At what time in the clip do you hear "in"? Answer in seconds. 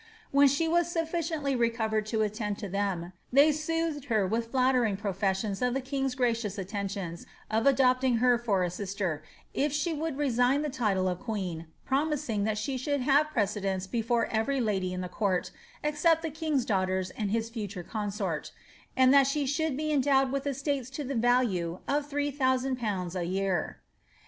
14.91-15.01